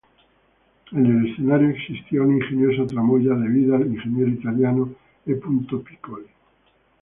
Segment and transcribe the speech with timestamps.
[0.93, 4.95] En el escenario existía una ingeniosa tramoya debida al ingeniero italiano
[5.27, 5.35] E.
[5.35, 6.25] Piccoli.